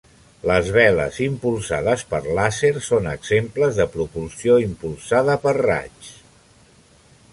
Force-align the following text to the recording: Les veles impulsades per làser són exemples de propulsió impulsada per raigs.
Les 0.51 0.69
veles 0.75 1.19
impulsades 1.25 2.05
per 2.13 2.21
làser 2.39 2.71
són 2.87 3.09
exemples 3.11 3.77
de 3.83 3.87
propulsió 3.97 4.57
impulsada 4.65 5.37
per 5.45 5.55
raigs. 5.63 6.11